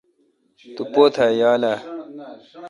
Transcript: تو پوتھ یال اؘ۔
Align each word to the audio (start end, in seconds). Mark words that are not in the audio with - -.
تو 0.75 0.83
پوتھ 0.93 1.17
یال 1.41 1.63
اؘ۔ 1.71 1.75